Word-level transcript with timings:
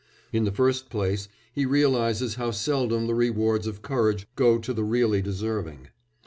In 0.33 0.45
the 0.45 0.51
first 0.51 0.89
place 0.89 1.27
he 1.53 1.63
realises 1.63 2.33
how 2.33 2.49
seldom 2.49 3.05
the 3.05 3.13
rewards 3.13 3.67
of 3.67 3.83
courage 3.83 4.25
go 4.35 4.57
to 4.57 4.73
the 4.73 4.83
really 4.83 5.21
deserving. 5.21 5.89